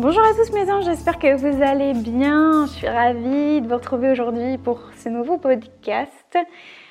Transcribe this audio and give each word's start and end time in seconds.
Bonjour 0.00 0.22
à 0.22 0.32
tous 0.32 0.50
mes 0.54 0.72
anges, 0.72 0.86
j'espère 0.86 1.18
que 1.18 1.36
vous 1.36 1.62
allez 1.62 1.92
bien. 1.92 2.64
Je 2.64 2.70
suis 2.72 2.88
ravie 2.88 3.60
de 3.60 3.68
vous 3.68 3.74
retrouver 3.74 4.10
aujourd'hui 4.10 4.56
pour 4.56 4.80
ce 4.96 5.10
nouveau 5.10 5.36
podcast. 5.36 6.38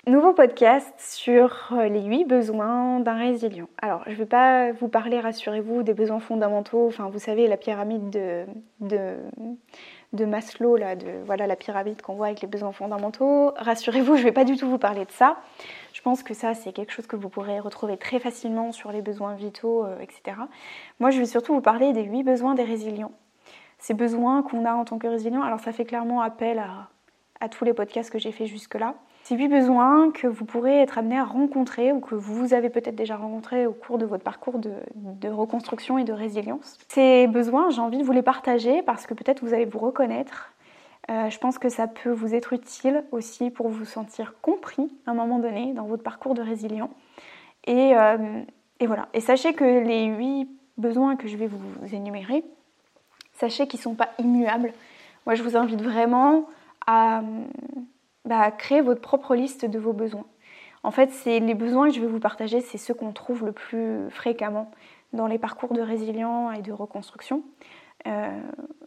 Nouveau 0.05 0.33
podcast 0.33 0.93
sur 0.99 1.71
euh, 1.71 1.87
les 1.87 2.03
8 2.03 2.25
besoins 2.25 2.99
d'un 2.99 3.17
résilient. 3.17 3.67
Alors, 3.81 4.03
je 4.05 4.11
ne 4.11 4.15
vais 4.17 4.27
pas 4.27 4.73
vous 4.73 4.89
parler, 4.89 5.19
rassurez-vous, 5.19 5.81
des 5.81 5.95
besoins 5.95 6.19
fondamentaux. 6.19 6.85
Enfin, 6.85 7.09
vous 7.09 7.17
savez, 7.17 7.47
la 7.47 7.57
pyramide 7.57 8.11
de, 8.11 8.45
de, 8.79 9.15
de 10.13 10.25
Maslow, 10.25 10.75
là, 10.75 10.95
de, 10.95 11.07
voilà 11.25 11.45
la 11.45 11.55
pyramide 11.55 12.01
qu'on 12.01 12.15
voit 12.15 12.27
avec 12.27 12.41
les 12.41 12.47
besoins 12.47 12.71
fondamentaux. 12.71 13.53
Rassurez-vous, 13.57 14.15
je 14.15 14.21
ne 14.21 14.25
vais 14.25 14.31
pas 14.31 14.43
du 14.43 14.57
tout 14.57 14.67
vous 14.67 14.77
parler 14.77 15.05
de 15.05 15.11
ça. 15.11 15.37
Je 15.93 16.01
pense 16.01 16.23
que 16.23 16.33
ça, 16.33 16.53
c'est 16.53 16.71
quelque 16.71 16.91
chose 16.91 17.07
que 17.07 17.15
vous 17.15 17.29
pourrez 17.29 17.59
retrouver 17.59 17.97
très 17.97 18.19
facilement 18.19 18.71
sur 18.71 18.91
les 18.91 19.01
besoins 19.01 19.35
vitaux, 19.35 19.85
euh, 19.85 19.99
etc. 19.99 20.37
Moi, 20.99 21.11
je 21.11 21.19
vais 21.19 21.25
surtout 21.25 21.53
vous 21.53 21.61
parler 21.61 21.93
des 21.93 22.03
8 22.03 22.23
besoins 22.23 22.55
des 22.55 22.63
résilients. 22.63 23.11
Ces 23.77 23.93
besoins 23.93 24.41
qu'on 24.41 24.65
a 24.65 24.73
en 24.73 24.83
tant 24.83 24.97
que 24.97 25.07
résilient, 25.07 25.43
alors 25.43 25.59
ça 25.59 25.71
fait 25.71 25.85
clairement 25.85 26.21
appel 26.21 26.59
à, 26.59 26.89
à 27.41 27.49
tous 27.49 27.65
les 27.65 27.73
podcasts 27.73 28.11
que 28.11 28.19
j'ai 28.19 28.31
fait 28.31 28.45
jusque-là. 28.45 28.95
Ces 29.23 29.35
huit 29.35 29.47
besoins 29.47 30.11
que 30.11 30.27
vous 30.27 30.45
pourrez 30.45 30.81
être 30.81 30.97
amené 30.97 31.17
à 31.17 31.23
rencontrer 31.23 31.91
ou 31.91 31.99
que 31.99 32.15
vous 32.15 32.53
avez 32.53 32.69
peut-être 32.69 32.95
déjà 32.95 33.15
rencontrés 33.15 33.67
au 33.67 33.73
cours 33.73 33.97
de 33.97 34.05
votre 34.05 34.23
parcours 34.23 34.59
de, 34.59 35.29
reconstruction 35.29 35.97
et 35.97 36.03
de 36.03 36.13
résilience. 36.13 36.77
Ces 36.87 37.27
besoins, 37.27 37.69
j'ai 37.69 37.81
envie 37.81 37.97
de 37.97 38.03
vous 38.03 38.11
les 38.11 38.23
partager 38.23 38.81
parce 38.81 39.05
que 39.05 39.13
peut-être 39.13 39.43
vous 39.43 39.53
allez 39.53 39.65
vous 39.65 39.79
reconnaître. 39.79 40.53
Euh, 41.11 41.29
je 41.29 41.37
pense 41.37 41.57
que 41.57 41.69
ça 41.69 41.87
peut 41.87 42.11
vous 42.11 42.33
être 42.33 42.53
utile 42.53 43.03
aussi 43.11 43.49
pour 43.49 43.69
vous 43.69 43.85
sentir 43.85 44.33
compris 44.41 44.91
à 45.05 45.11
un 45.11 45.13
moment 45.13 45.39
donné 45.39 45.73
dans 45.73 45.85
votre 45.85 46.03
parcours 46.03 46.33
de 46.33 46.41
résilient. 46.41 46.89
Et, 47.65 47.95
euh, 47.95 48.41
et 48.79 48.87
voilà. 48.87 49.09
Et 49.13 49.21
sachez 49.21 49.53
que 49.53 49.63
les 49.63 50.05
huit 50.05 50.49
besoins 50.77 51.15
que 51.15 51.27
je 51.27 51.37
vais 51.37 51.47
vous 51.47 51.95
énumérer, 51.95 52.43
sachez 53.33 53.67
qu'ils 53.67 53.79
ne 53.79 53.83
sont 53.83 53.95
pas 53.95 54.09
immuables. 54.17 54.73
Moi, 55.25 55.35
je 55.35 55.43
vous 55.43 55.55
invite 55.55 55.81
vraiment 55.81 56.45
à 56.89 57.21
bah, 58.25 58.49
créer 58.49 58.81
votre 58.81 59.01
propre 59.01 59.35
liste 59.35 59.65
de 59.65 59.77
vos 59.77 59.93
besoins. 59.93 60.25
En 60.83 60.89
fait, 60.89 61.11
c'est 61.11 61.39
les 61.39 61.53
besoins 61.53 61.89
que 61.89 61.93
je 61.93 62.01
vais 62.01 62.07
vous 62.07 62.19
partager, 62.19 62.61
c'est 62.61 62.79
ceux 62.79 62.95
qu'on 62.95 63.11
trouve 63.11 63.45
le 63.45 63.51
plus 63.51 64.09
fréquemment 64.09 64.71
dans 65.13 65.27
les 65.27 65.37
parcours 65.37 65.73
de 65.73 65.81
résilience 65.81 66.57
et 66.57 66.61
de 66.61 66.71
reconstruction. 66.71 67.43
Euh, 68.07 68.29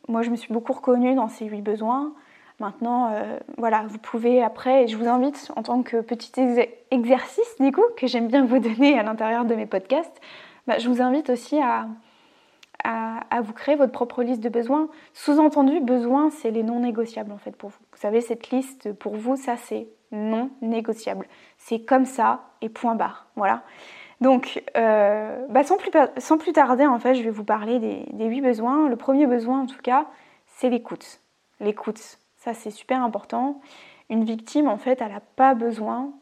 moi, 0.09 0.23
je 0.23 0.31
me 0.31 0.37
suis 0.37 0.53
beaucoup 0.53 0.73
reconnue 0.73 1.15
dans 1.15 1.29
ces 1.29 1.47
huit 1.47 1.63
besoins. 1.63 2.13
Maintenant, 2.59 3.13
euh, 3.13 3.39
voilà, 3.57 3.85
vous 3.87 3.99
pouvez 3.99 4.43
après, 4.43 4.89
je 4.89 4.97
vous 4.97 5.07
invite 5.07 5.53
en 5.55 5.63
tant 5.63 5.83
que 5.83 6.01
petit 6.01 6.33
exercice 6.91 7.57
du 7.61 7.71
coup 7.71 7.85
que 7.97 8.07
j'aime 8.07 8.27
bien 8.27 8.45
vous 8.45 8.59
donner 8.59 8.99
à 8.99 9.03
l'intérieur 9.03 9.45
de 9.45 9.55
mes 9.55 9.67
podcasts, 9.67 10.21
bah, 10.67 10.79
je 10.79 10.89
vous 10.89 11.03
invite 11.03 11.31
aussi 11.31 11.61
à, 11.61 11.87
à, 12.85 13.41
vous 13.43 13.53
créer 13.53 13.77
votre 13.77 13.93
propre 13.93 14.23
liste 14.23 14.43
de 14.43 14.49
besoins. 14.49 14.89
Sous-entendu, 15.15 15.81
besoin, 15.81 16.31
c'est 16.31 16.51
les 16.51 16.63
non 16.63 16.81
négociables 16.81 17.33
en 17.33 17.39
fait 17.39 17.57
pour 17.57 17.71
vous. 17.71 17.79
Vous 17.93 17.99
savez, 17.99 18.21
cette 18.21 18.51
liste 18.51 18.93
pour 18.93 19.17
vous, 19.17 19.37
ça 19.37 19.57
c'est 19.57 19.89
non 20.11 20.51
négociable. 20.61 21.27
C'est 21.59 21.81
comme 21.81 22.05
ça 22.05 22.51
et 22.61 22.69
point 22.69 22.95
barre. 22.95 23.27
Voilà. 23.37 23.63
Donc, 24.21 24.63
euh, 24.77 25.47
bah, 25.49 25.65
sans, 25.65 25.77
plus, 25.77 25.91
sans, 26.19 26.39
plus, 26.39 26.53
tarder, 26.53 26.87
en 26.87 27.01
fait, 27.01 27.15
je 27.15 27.25
vais 27.25 27.31
vous 27.31 27.45
parler 27.45 27.81
des, 27.81 28.25
huit 28.25 28.41
besoins. 28.41 28.89
Le 28.89 28.95
premier 28.95 29.27
besoin, 29.27 29.63
en 29.63 29.67
tout 29.67 29.83
cas, 29.83 30.07
c'est 30.47 30.69
l'écoute. 30.69 31.21
L'écoute, 31.59 32.19
ça 32.37 32.55
c'est 32.55 32.71
super 32.71 33.03
important. 33.03 33.61
Une 34.11 34.25
victime, 34.25 34.69
en 34.69 34.77
fait, 34.77 35.01
elle 35.01 35.13
n'a 35.13 35.21
pas 35.21 35.55
besoin. 35.55 36.13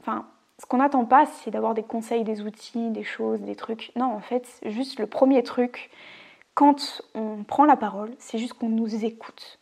Enfin, 0.00 0.26
ce 0.58 0.66
qu'on 0.66 0.78
n'attend 0.78 1.04
pas, 1.04 1.26
c'est 1.26 1.50
d'avoir 1.50 1.74
des 1.74 1.82
conseils, 1.82 2.24
des 2.24 2.42
outils, 2.42 2.90
des 2.90 3.04
choses, 3.04 3.40
des 3.40 3.56
trucs. 3.56 3.92
Non, 3.96 4.06
en 4.06 4.20
fait, 4.20 4.60
juste 4.64 4.98
le 4.98 5.06
premier 5.06 5.42
truc, 5.42 5.90
quand 6.54 7.02
on 7.14 7.44
prend 7.44 7.66
la 7.66 7.76
parole, 7.76 8.14
c'est 8.18 8.38
juste 8.38 8.54
qu'on 8.54 8.70
nous 8.70 9.04
écoute. 9.04 9.58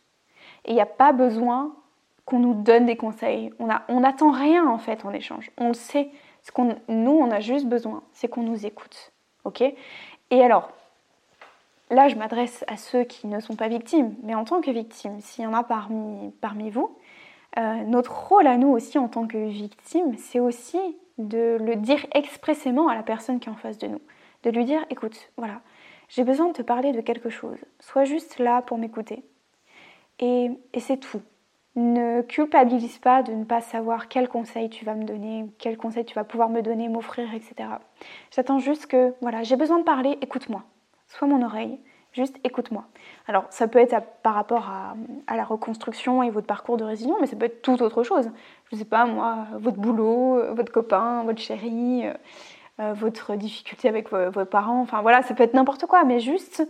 Et 0.63 0.71
il 0.71 0.75
n'y 0.75 0.81
a 0.81 0.85
pas 0.85 1.11
besoin 1.11 1.75
qu'on 2.23 2.39
nous 2.39 2.53
donne 2.53 2.85
des 2.85 2.95
conseils. 2.95 3.51
On 3.59 3.99
n'attend 3.99 4.31
rien 4.31 4.67
en 4.67 4.77
fait 4.77 5.05
en 5.05 5.11
échange. 5.11 5.51
On 5.57 5.69
le 5.69 5.73
sait. 5.73 6.09
Ce 6.41 6.51
qu'on, 6.51 6.77
nous, 6.87 7.11
on 7.11 7.31
a 7.31 7.39
juste 7.39 7.65
besoin, 7.65 8.03
c'est 8.13 8.27
qu'on 8.27 8.43
nous 8.43 8.65
écoute. 8.65 9.11
Ok? 9.43 9.61
Et 9.61 10.43
alors, 10.43 10.71
là, 11.89 12.07
je 12.07 12.15
m'adresse 12.15 12.63
à 12.67 12.77
ceux 12.77 13.03
qui 13.03 13.27
ne 13.27 13.39
sont 13.39 13.55
pas 13.55 13.67
victimes, 13.67 14.15
mais 14.23 14.35
en 14.35 14.45
tant 14.45 14.61
que 14.61 14.71
victime, 14.71 15.19
s'il 15.21 15.43
y 15.43 15.47
en 15.47 15.53
a 15.53 15.63
parmi, 15.63 16.31
parmi 16.41 16.69
vous, 16.69 16.95
euh, 17.57 17.83
notre 17.85 18.29
rôle 18.29 18.47
à 18.47 18.57
nous 18.57 18.69
aussi 18.69 18.97
en 18.97 19.07
tant 19.07 19.27
que 19.27 19.37
victime, 19.37 20.15
c'est 20.17 20.39
aussi 20.39 20.79
de 21.17 21.57
le 21.59 21.75
dire 21.75 22.05
expressément 22.13 22.87
à 22.89 22.95
la 22.95 23.03
personne 23.03 23.39
qui 23.39 23.47
est 23.47 23.51
en 23.51 23.55
face 23.55 23.77
de 23.77 23.87
nous. 23.87 24.01
De 24.43 24.49
lui 24.49 24.65
dire, 24.65 24.85
écoute, 24.89 25.31
voilà, 25.37 25.61
j'ai 26.09 26.23
besoin 26.23 26.47
de 26.47 26.53
te 26.53 26.61
parler 26.61 26.91
de 26.91 27.01
quelque 27.01 27.29
chose. 27.29 27.57
Sois 27.79 28.03
juste 28.03 28.39
là 28.39 28.61
pour 28.61 28.77
m'écouter. 28.77 29.23
Et, 30.19 30.51
c'est 30.79 30.97
tout. 30.97 31.21
Ne 31.75 32.21
culpabilise 32.21 32.99
pas 32.99 33.21
de 33.21 33.33
ne 33.33 33.43
pas 33.43 33.61
savoir 33.61 34.07
quel 34.07 34.29
conseil 34.29 34.69
tu 34.69 34.85
vas 34.85 34.95
me 34.95 35.03
donner, 35.03 35.45
quel 35.57 35.77
conseil 35.77 36.05
tu 36.05 36.13
vas 36.13 36.23
pouvoir 36.23 36.49
me 36.49 36.61
donner, 36.61 36.87
m'offrir, 36.87 37.33
etc. 37.33 37.69
J'attends 38.31 38.59
juste 38.59 38.87
que, 38.87 39.13
voilà, 39.21 39.43
j'ai 39.43 39.57
besoin 39.57 39.79
de 39.79 39.83
parler, 39.83 40.17
écoute-moi. 40.21 40.63
Sois 41.07 41.27
mon 41.27 41.41
oreille, 41.41 41.79
Juste 42.15 42.37
écoute-moi. 42.45 42.85
Alors 43.27 43.43
ça 43.49 43.67
peut 43.67 43.77
être 43.77 43.93
par 44.23 44.35
rapport 44.35 44.69
à, 44.69 45.35
la 45.35 45.43
reconstruction 45.43 46.23
et 46.23 46.29
votre 46.29 46.47
parcours 46.47 46.77
de 46.77 46.85
résilience, 46.85 47.17
mais 47.19 47.27
ça 47.27 47.35
peut 47.35 47.45
être 47.45 47.61
tout 47.61 47.83
autre 47.83 48.03
chose. 48.03 48.31
Je 48.71 48.75
ne 48.75 48.79
sais 48.79 48.85
pas 48.85 49.05
moi, 49.05 49.47
votre 49.59 49.75
boulot, 49.75 50.41
votre 50.53 50.71
copain, 50.71 51.23
votre 51.25 51.41
chéri, 51.41 52.07
euh, 52.07 52.13
euh, 52.79 52.93
votre 52.93 53.35
difficulté 53.35 53.89
avec 53.89 54.11
vos, 54.11 54.45
parents, 54.45 54.79
enfin 54.79 55.01
voilà, 55.01 55.23
ça 55.23 55.33
peut 55.33 55.43
être 55.43 55.53
n'importe 55.53 55.87
quoi, 55.87 56.05
mais 56.05 56.21
juste 56.21 56.65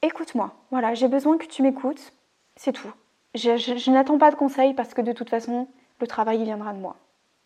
écoute-moi. 0.00 0.54
Voilà, 0.70 0.94
j'ai 0.94 1.08
besoin 1.08 1.36
que 1.36 1.46
tu 1.46 1.60
m'écoutes, 1.62 2.14
c'est 2.56 2.72
tout. 2.72 2.92
Je, 3.34 3.90
n'attends 3.90 4.16
pas 4.16 4.30
de 4.30 4.36
conseils 4.36 4.72
parce 4.72 4.94
que 4.94 5.02
de 5.02 5.12
toute 5.12 5.28
façon, 5.28 5.68
le 6.00 6.06
travail 6.06 6.42
viendra 6.42 6.72
de 6.72 6.78
moi. 6.78 6.96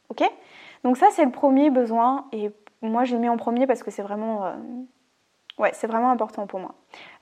Ok? 0.08 0.22
Donc 0.84 0.96
ça 0.96 1.08
c'est 1.10 1.24
le 1.24 1.32
premier 1.32 1.70
besoin 1.70 2.26
et 2.30 2.52
moi 2.80 3.02
je 3.02 3.16
le 3.16 3.20
mets 3.20 3.28
en 3.28 3.36
premier 3.36 3.66
parce 3.66 3.82
que 3.82 3.90
c'est 3.90 4.02
vraiment... 4.02 4.46
Euh, 4.46 4.52
Ouais, 5.58 5.70
c'est 5.74 5.86
vraiment 5.86 6.10
important 6.10 6.46
pour 6.46 6.60
moi. 6.60 6.74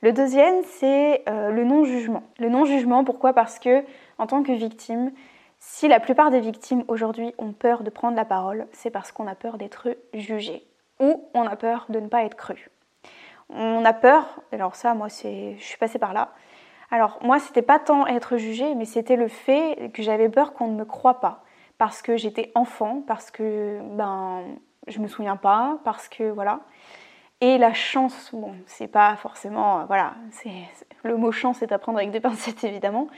Le 0.03 0.13
deuxième, 0.13 0.63
c'est 0.65 1.23
euh, 1.29 1.51
le 1.51 1.65
non-jugement. 1.65 2.23
Le 2.39 2.49
non-jugement, 2.49 3.03
pourquoi? 3.03 3.33
Parce 3.33 3.59
que, 3.59 3.83
en 4.19 4.27
tant 4.27 4.43
que 4.43 4.53
victime, 4.53 5.13
si 5.59 5.89
la 5.89 6.01
plupart 6.01 6.31
des 6.31 6.41
victimes 6.41 6.85
aujourd'hui 6.89 7.35
ont 7.39 7.53
peur 7.53 7.83
de 7.83 7.91
prendre 7.91 8.17
la 8.17 8.27
parole, 8.27 8.67
c'est 8.73 8.91
parce 8.91 9.11
qu'on 9.11 9.27
a 9.27 9.35
peur 9.35 9.57
d'être 9.57 9.89
jugé 10.13 10.67
ou 11.01 11.29
on 11.35 11.47
a 11.47 11.57
peur 11.57 11.87
de 11.89 11.99
ne 11.99 12.09
pas 12.09 12.25
être 12.25 12.37
cru. 12.37 12.71
On 13.49 13.85
a 13.85 13.93
peur, 13.93 14.41
alors 14.53 14.77
ça, 14.77 14.95
moi, 14.95 15.09
c'est, 15.09 15.57
je 15.59 15.65
suis 15.65 15.79
passée 15.79 15.99
par 15.99 16.13
là. 16.13 16.33
Alors 16.91 17.19
moi, 17.23 17.39
c'était 17.39 17.63
pas 17.63 17.79
tant 17.79 18.07
être 18.07 18.37
jugé, 18.37 18.75
mais 18.75 18.85
c'était 18.85 19.17
le 19.17 19.29
fait 19.29 19.91
que 19.93 20.03
j'avais 20.03 20.29
peur 20.29 20.53
qu'on 20.53 20.69
ne 20.69 20.77
me 20.77 20.85
croie 20.85 21.21
pas, 21.21 21.43
parce 21.79 22.03
que 22.03 22.17
j'étais 22.17 22.53
enfant, 22.55 23.03
parce 23.07 23.31
que 23.31 23.81
ben 23.97 24.43
je 24.87 25.01
me 25.01 25.09
souviens 25.09 25.37
pas, 25.37 25.79
parce 25.85 26.09
que 26.09 26.31
voilà. 26.31 26.61
Et 27.43 27.59
la 27.59 27.75
chance, 27.75 28.31
bon, 28.33 28.55
c'est 28.67 28.89
pas 28.89 29.15
forcément, 29.17 29.81
euh, 29.81 29.85
voilà, 29.85 30.15
c'est 30.31 30.51
le 31.05 31.17
mot 31.17 31.33
chance 31.33 31.63
est 31.63 31.71
à 31.71 31.79
prendre 31.79 31.99
avec 31.99 32.11
des 32.11 32.21
pincettes 32.29 32.65
évidemment. 32.65 33.09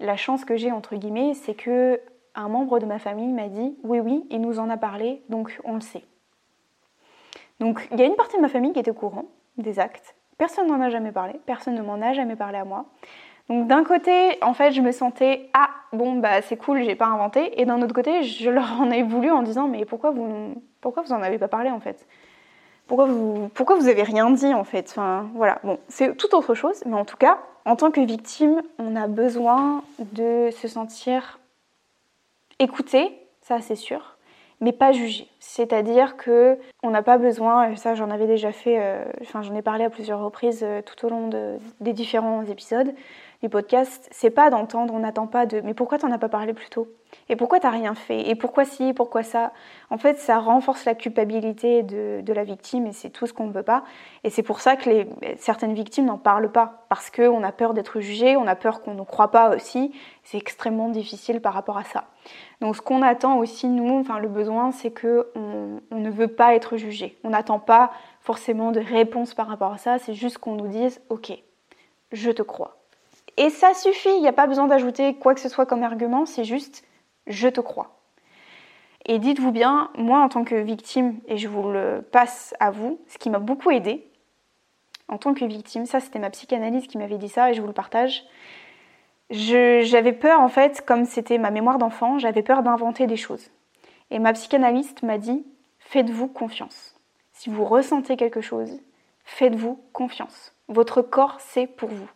La 0.00 0.16
chance 0.16 0.44
que 0.44 0.56
j'ai 0.56 0.72
entre 0.72 0.96
guillemets, 0.96 1.34
c'est 1.34 1.54
que 1.54 2.00
un 2.34 2.48
membre 2.48 2.78
de 2.78 2.86
ma 2.86 2.98
famille 2.98 3.32
m'a 3.32 3.48
dit 3.48 3.76
oui 3.84 4.00
oui, 4.00 4.26
il 4.30 4.40
nous 4.40 4.58
en 4.58 4.70
a 4.70 4.76
parlé, 4.76 5.22
donc 5.28 5.60
on 5.64 5.74
le 5.74 5.80
sait. 5.80 6.04
Donc 7.60 7.86
il 7.92 8.00
y 8.00 8.02
a 8.02 8.06
une 8.06 8.16
partie 8.16 8.36
de 8.36 8.42
ma 8.42 8.48
famille 8.48 8.72
qui 8.72 8.80
était 8.80 8.90
au 8.90 8.94
courant 8.94 9.26
des 9.56 9.78
actes. 9.78 10.16
Personne 10.36 10.66
n'en 10.66 10.80
a 10.80 10.88
jamais 10.88 11.12
parlé, 11.12 11.34
personne 11.46 11.74
ne 11.74 11.82
m'en 11.82 12.00
a 12.00 12.12
jamais 12.12 12.36
parlé 12.36 12.58
à 12.58 12.64
moi. 12.64 12.86
Donc 13.48 13.66
d'un 13.66 13.84
côté, 13.84 14.38
en 14.42 14.54
fait, 14.54 14.72
je 14.72 14.80
me 14.80 14.90
sentais 14.90 15.50
ah 15.54 15.70
bon 15.92 16.16
bah 16.16 16.42
c'est 16.42 16.56
cool, 16.56 16.82
j'ai 16.82 16.96
pas 16.96 17.06
inventé, 17.06 17.60
et 17.60 17.66
d'un 17.66 17.82
autre 17.82 17.94
côté, 17.94 18.22
je 18.22 18.50
leur 18.50 18.80
en 18.80 18.90
ai 18.90 19.02
voulu 19.02 19.30
en 19.30 19.42
disant 19.42 19.68
mais 19.68 19.84
pourquoi 19.84 20.10
vous 20.10 20.54
pourquoi 20.80 21.04
vous 21.04 21.12
en 21.12 21.22
avez 21.22 21.38
pas 21.38 21.48
parlé 21.48 21.70
en 21.70 21.80
fait? 21.80 22.06
Pourquoi 22.90 23.06
vous, 23.06 23.48
pourquoi 23.54 23.76
avez 23.86 24.02
rien 24.02 24.28
dit 24.32 24.52
en 24.52 24.64
fait? 24.64 24.96
Voilà, 25.36 25.60
c'est 25.86 26.16
tout 26.16 26.34
autre 26.34 26.54
chose, 26.54 26.82
mais 26.86 26.96
en 26.96 27.04
tout 27.04 27.16
cas, 27.16 27.38
en 27.64 27.76
tant 27.76 27.92
que 27.92 28.00
victime, 28.00 28.62
on 28.80 28.96
a 28.96 29.06
besoin 29.06 29.84
de 30.00 30.50
se 30.50 30.66
sentir 30.66 31.38
écouté, 32.58 33.16
ça 33.42 33.60
c'est 33.60 33.76
sûr, 33.76 34.16
mais 34.60 34.72
pas 34.72 34.90
juger. 34.90 35.28
C'est-à-dire 35.38 36.16
que 36.16 36.58
on 36.82 36.90
n'a 36.90 37.04
pas 37.04 37.16
besoin, 37.16 37.70
et 37.70 37.76
ça 37.76 37.94
j'en 37.94 38.10
avais 38.10 38.26
déjà 38.26 38.50
fait, 38.50 38.80
euh, 38.80 39.04
enfin 39.22 39.42
j'en 39.42 39.54
ai 39.54 39.62
parlé 39.62 39.84
à 39.84 39.90
plusieurs 39.90 40.18
reprises 40.18 40.64
euh, 40.64 40.82
tout 40.82 41.06
au 41.06 41.10
long 41.10 41.30
des 41.78 41.92
différents 41.92 42.42
épisodes 42.42 42.92
du 43.42 43.48
podcast, 43.48 44.08
c'est 44.10 44.30
pas 44.30 44.50
d'entendre, 44.50 44.92
on 44.94 44.98
n'attend 45.00 45.26
pas 45.26 45.46
de 45.46 45.60
mais 45.62 45.74
pourquoi 45.74 45.98
t'en 45.98 46.12
as 46.12 46.18
pas 46.18 46.28
parlé 46.28 46.52
plus 46.52 46.68
tôt? 46.68 46.88
Et 47.28 47.36
pourquoi 47.36 47.60
t'as 47.60 47.70
rien 47.70 47.94
fait? 47.94 48.28
Et 48.28 48.34
pourquoi 48.34 48.64
si 48.64 48.92
Pourquoi 48.92 49.22
ça? 49.22 49.52
En 49.90 49.98
fait, 49.98 50.18
ça 50.18 50.38
renforce 50.38 50.84
la 50.84 50.94
culpabilité 50.94 51.82
de, 51.82 52.32
la 52.32 52.44
victime 52.44 52.86
et 52.86 52.92
c'est 52.92 53.10
tout 53.10 53.26
ce 53.26 53.32
qu'on 53.32 53.46
ne 53.46 53.52
veut 53.52 53.62
pas. 53.62 53.84
Et 54.24 54.30
c'est 54.30 54.42
pour 54.42 54.60
ça 54.60 54.76
que 54.76 54.88
les, 54.88 55.08
certaines 55.38 55.74
victimes 55.74 56.06
n'en 56.06 56.18
parlent 56.18 56.52
pas 56.52 56.84
parce 56.88 57.10
qu'on 57.10 57.42
a 57.42 57.52
peur 57.52 57.74
d'être 57.74 58.00
jugé, 58.00 58.36
on 58.36 58.46
a 58.46 58.54
peur 58.54 58.82
qu'on 58.82 58.94
ne 58.94 59.02
croit 59.02 59.30
pas 59.30 59.54
aussi. 59.54 59.92
C'est 60.22 60.38
extrêmement 60.38 60.88
difficile 60.88 61.40
par 61.40 61.54
rapport 61.54 61.78
à 61.78 61.84
ça. 61.84 62.04
Donc 62.60 62.76
ce 62.76 62.82
qu'on 62.82 63.02
attend 63.02 63.38
aussi, 63.38 63.68
nous, 63.68 63.98
enfin 63.98 64.18
le 64.18 64.28
besoin, 64.28 64.70
c'est 64.70 64.90
que 64.90 65.28
on, 65.34 65.80
ne 65.96 66.10
veut 66.10 66.28
pas 66.28 66.54
être 66.54 66.76
jugé. 66.76 67.18
On 67.24 67.30
n'attend 67.30 67.58
pas 67.58 67.90
forcément 68.20 68.70
de 68.70 68.80
réponse 68.80 69.34
par 69.34 69.48
rapport 69.48 69.72
à 69.72 69.78
ça, 69.78 69.98
c'est 69.98 70.14
juste 70.14 70.38
qu'on 70.38 70.54
nous 70.54 70.68
dise 70.68 71.00
ok, 71.08 71.32
je 72.12 72.30
te 72.30 72.42
crois. 72.42 72.79
Et 73.40 73.48
ça 73.48 73.72
suffit, 73.72 74.10
il 74.10 74.20
n'y 74.20 74.28
a 74.28 74.34
pas 74.34 74.46
besoin 74.46 74.66
d'ajouter 74.66 75.14
quoi 75.14 75.34
que 75.34 75.40
ce 75.40 75.48
soit 75.48 75.64
comme 75.64 75.82
argument, 75.82 76.26
c'est 76.26 76.44
juste 76.44 76.84
je 77.26 77.48
te 77.48 77.62
crois. 77.62 78.02
Et 79.06 79.18
dites-vous 79.18 79.50
bien, 79.50 79.90
moi 79.96 80.20
en 80.20 80.28
tant 80.28 80.44
que 80.44 80.56
victime, 80.56 81.20
et 81.26 81.38
je 81.38 81.48
vous 81.48 81.70
le 81.70 82.02
passe 82.02 82.54
à 82.60 82.70
vous, 82.70 83.00
ce 83.08 83.16
qui 83.16 83.30
m'a 83.30 83.38
beaucoup 83.38 83.70
aidé 83.70 84.06
en 85.08 85.16
tant 85.16 85.32
que 85.32 85.46
victime, 85.46 85.86
ça 85.86 86.00
c'était 86.00 86.18
ma 86.18 86.28
psychanalyse 86.28 86.86
qui 86.86 86.98
m'avait 86.98 87.16
dit 87.16 87.30
ça 87.30 87.50
et 87.50 87.54
je 87.54 87.62
vous 87.62 87.66
le 87.66 87.72
partage, 87.72 88.24
j'avais 89.30 90.12
peur, 90.12 90.40
en 90.40 90.48
fait, 90.48 90.84
comme 90.84 91.06
c'était 91.06 91.38
ma 91.38 91.50
mémoire 91.50 91.78
d'enfant, 91.78 92.18
j'avais 92.18 92.42
peur 92.42 92.62
d'inventer 92.62 93.06
des 93.06 93.16
choses. 93.16 93.50
Et 94.10 94.18
ma 94.18 94.34
psychanalyste 94.34 95.02
m'a 95.02 95.16
dit, 95.16 95.46
faites-vous 95.78 96.28
confiance. 96.28 96.94
Si 97.32 97.48
vous 97.48 97.64
ressentez 97.64 98.18
quelque 98.18 98.42
chose, 98.42 98.80
faites-vous 99.24 99.82
confiance. 99.94 100.54
Votre 100.68 101.00
corps, 101.00 101.40
c'est 101.40 101.66
pour 101.66 101.88
vous. 101.88 102.10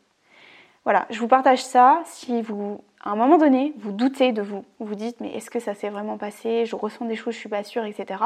Voilà, 0.84 1.06
je 1.10 1.18
vous 1.18 1.28
partage 1.28 1.64
ça. 1.64 2.02
Si 2.04 2.42
vous, 2.42 2.82
à 3.02 3.10
un 3.10 3.16
moment 3.16 3.38
donné, 3.38 3.72
vous 3.78 3.92
doutez 3.92 4.32
de 4.32 4.42
vous, 4.42 4.64
vous 4.78 4.94
dites, 4.94 5.20
mais 5.20 5.34
est-ce 5.34 5.50
que 5.50 5.60
ça 5.60 5.74
s'est 5.74 5.88
vraiment 5.88 6.18
passé? 6.18 6.66
Je 6.66 6.76
ressens 6.76 7.06
des 7.06 7.16
choses, 7.16 7.34
je 7.34 7.38
suis 7.38 7.48
pas 7.48 7.64
sûre, 7.64 7.84
etc. 7.84 8.22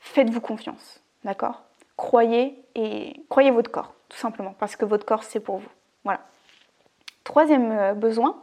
Faites-vous 0.00 0.40
confiance, 0.40 1.02
d'accord? 1.24 1.62
Croyez 1.96 2.62
et 2.74 3.22
croyez 3.28 3.50
votre 3.50 3.70
corps, 3.70 3.94
tout 4.08 4.16
simplement, 4.16 4.54
parce 4.58 4.76
que 4.76 4.84
votre 4.84 5.04
corps, 5.04 5.24
c'est 5.24 5.40
pour 5.40 5.58
vous. 5.58 5.68
Voilà. 6.04 6.20
Troisième 7.22 7.70
euh, 7.70 7.94
besoin, 7.94 8.42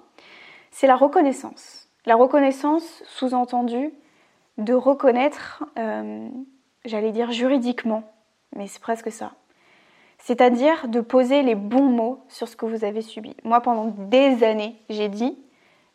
c'est 0.71 0.87
la 0.87 0.95
reconnaissance. 0.95 1.89
La 2.05 2.15
reconnaissance, 2.15 3.03
sous-entendu, 3.05 3.91
de 4.57 4.73
reconnaître, 4.73 5.63
euh, 5.77 6.29
j'allais 6.85 7.11
dire 7.11 7.31
juridiquement, 7.31 8.03
mais 8.55 8.67
c'est 8.67 8.81
presque 8.81 9.11
ça. 9.11 9.33
C'est-à-dire 10.21 10.87
de 10.87 11.01
poser 11.01 11.43
les 11.43 11.55
bons 11.55 11.89
mots 11.89 12.23
sur 12.29 12.47
ce 12.47 12.55
que 12.55 12.65
vous 12.65 12.85
avez 12.85 13.01
subi. 13.01 13.35
Moi, 13.43 13.59
pendant 13.61 13.87
des 13.87 14.43
années, 14.43 14.75
j'ai 14.89 15.09
dit, 15.09 15.37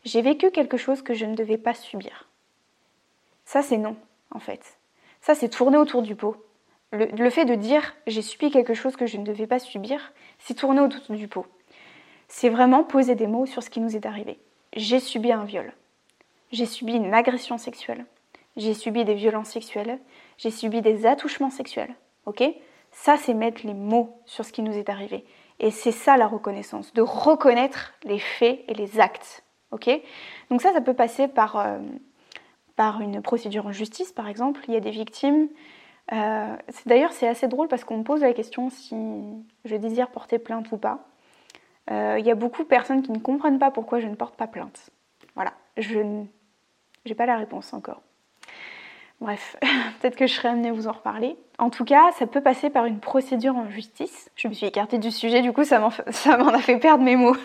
j'ai 0.03 0.21
vécu 0.21 0.51
quelque 0.51 0.77
chose 0.77 1.01
que 1.01 1.13
je 1.13 1.25
ne 1.25 1.35
devais 1.35 1.57
pas 1.57 1.73
subir. 1.73 2.29
Ça, 3.45 3.61
c'est 3.61 3.77
non, 3.77 3.95
en 4.31 4.39
fait. 4.39 4.77
Ça, 5.21 5.33
c'est 5.33 5.49
tourner 5.49 5.77
autour 5.77 6.01
du 6.01 6.15
pot. 6.15 6.35
Le, 6.91 7.29
fait 7.29 7.43
de 7.43 7.55
dire 7.55 7.95
j'ai 8.05 8.21
subi 8.21 8.49
quelque 8.49 8.73
chose 8.73 8.95
que 8.95 9.07
je 9.07 9.17
ne 9.17 9.25
devais 9.25 9.47
pas 9.47 9.59
subir, 9.59 10.13
c'est 10.39 10.53
tourner 10.53 10.79
autour 10.79 11.15
du 11.15 11.27
pot 11.27 11.45
c'est 12.27 12.49
vraiment 12.49 12.83
poser 12.83 13.15
des 13.15 13.27
mots 13.27 13.45
sur 13.45 13.63
ce 13.63 13.69
qui 13.69 13.79
nous 13.79 13.95
est 13.95 14.05
arrivé. 14.05 14.39
J'ai 14.75 14.99
subi 14.99 15.31
un 15.31 15.45
viol. 15.45 15.73
J'ai 16.51 16.65
subi 16.65 16.93
une 16.93 17.13
agression 17.13 17.57
sexuelle. 17.57 18.05
J'ai 18.57 18.73
subi 18.73 19.05
des 19.05 19.13
violences 19.13 19.49
sexuelles. 19.49 19.99
J'ai 20.37 20.51
subi 20.51 20.81
des 20.81 21.05
attouchements 21.05 21.49
sexuels. 21.49 21.93
Ok? 22.25 22.43
Ça, 22.99 23.15
c'est 23.15 23.35
mettre 23.35 23.65
les 23.65 23.75
mots 23.75 24.21
sur 24.25 24.43
ce 24.43 24.51
qui 24.51 24.63
nous 24.63 24.75
est 24.75 24.89
arrivé. 24.89 25.23
Et 25.59 25.69
c'est 25.69 25.91
ça 25.91 26.17
la 26.17 26.27
reconnaissance, 26.27 26.93
de 26.93 27.01
reconnaître 27.01 27.93
les 28.03 28.19
faits 28.19 28.63
et 28.67 28.73
les 28.73 28.99
actes. 28.99 29.43
Ok? 29.71 29.89
Donc 30.49 30.61
ça, 30.61 30.73
ça 30.73 30.81
peut 30.81 30.95
passer 30.95 31.27
par, 31.27 31.57
euh, 31.57 31.77
par 32.75 33.01
une 33.01 33.21
procédure 33.21 33.67
en 33.67 33.71
justice, 33.71 34.11
par 34.11 34.27
exemple. 34.27 34.61
Il 34.67 34.73
y 34.73 34.77
a 34.77 34.79
des 34.79 34.91
victimes. 34.91 35.47
Euh, 36.11 36.55
D'ailleurs, 36.87 37.11
c'est 37.11 37.27
assez 37.27 37.47
drôle 37.47 37.67
parce 37.67 37.83
qu'on 37.83 37.97
me 37.97 38.03
pose 38.03 38.21
la 38.21 38.33
question 38.33 38.69
si 38.71 38.95
je 39.63 39.75
désire 39.75 40.09
porter 40.09 40.39
plainte 40.39 40.71
ou 40.71 40.77
pas 40.77 41.07
il 41.89 41.93
euh, 41.93 42.19
y 42.19 42.31
a 42.31 42.35
beaucoup 42.35 42.63
de 42.63 42.67
personnes 42.67 43.01
qui 43.01 43.11
ne 43.11 43.19
comprennent 43.19 43.59
pas 43.59 43.71
pourquoi 43.71 43.99
je 43.99 44.07
ne 44.07 44.15
porte 44.15 44.35
pas 44.35 44.47
plainte. 44.47 44.89
Voilà, 45.35 45.53
je 45.77 45.99
n'ai 45.99 47.15
pas 47.15 47.25
la 47.25 47.37
réponse 47.37 47.71
encore. 47.73 48.01
Bref, 49.19 49.57
peut-être 50.01 50.15
que 50.15 50.27
je 50.27 50.33
serai 50.33 50.49
amenée 50.49 50.69
à 50.69 50.73
vous 50.73 50.87
en 50.87 50.91
reparler. 50.91 51.37
En 51.59 51.69
tout 51.69 51.85
cas, 51.85 52.11
ça 52.13 52.27
peut 52.27 52.41
passer 52.41 52.69
par 52.69 52.85
une 52.85 52.99
procédure 52.99 53.55
en 53.55 53.69
justice. 53.69 54.29
Je 54.35 54.47
me 54.47 54.53
suis 54.53 54.67
écartée 54.67 54.99
du 54.99 55.11
sujet, 55.11 55.41
du 55.41 55.53
coup, 55.53 55.63
ça 55.63 55.79
m'en 55.79 55.89
a 56.47 56.59
fait 56.59 56.77
perdre 56.77 57.03
mes 57.03 57.15
mots. 57.15 57.35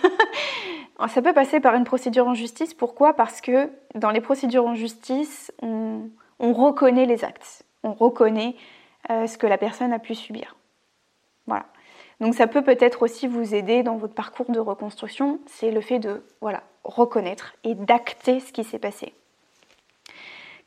ça 1.09 1.23
peut 1.23 1.33
passer 1.33 1.61
par 1.61 1.75
une 1.75 1.85
procédure 1.85 2.29
en 2.29 2.35
justice. 2.35 2.75
Pourquoi? 2.75 3.15
Parce 3.15 3.41
que 3.41 3.71
dans 3.95 4.11
les 4.11 4.21
procédures 4.21 4.67
en 4.67 4.75
justice, 4.75 5.53
on, 5.63 6.11
reconnaît 6.39 7.07
les 7.07 7.25
actes. 7.25 7.65
On 7.83 7.93
reconnaît 7.93 8.55
euh, 9.11 9.27
ce 9.27 9.39
que 9.39 9.47
la 9.47 9.59
personne 9.59 9.93
a 9.93 9.99
pu 9.99 10.15
subir. 10.15 10.57
Voilà. 11.47 11.67
Donc 12.21 12.35
ça 12.35 12.47
peut 12.47 12.63
peut-être 12.63 13.03
aussi 13.03 13.27
vous 13.27 13.55
aider 13.55 13.83
dans 13.83 13.97
votre 13.97 14.15
parcours 14.15 14.51
de 14.51 14.61
reconstruction, 14.61 15.41
c'est 15.47 15.73
le 15.73 15.81
fait 15.81 15.99
de 15.99 16.23
reconnaître 16.85 17.55
et 17.65 17.75
d'acter 17.75 18.39
ce 18.39 18.53
qui 18.53 18.63
s'est 18.63 18.79
passé. 18.79 19.13